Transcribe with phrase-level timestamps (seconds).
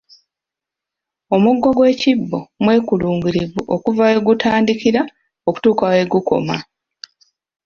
[1.35, 5.01] Omugo gw’ekibbo mwekulungirivu okuva we gutandikira
[5.49, 6.57] okutuuka we gukoma.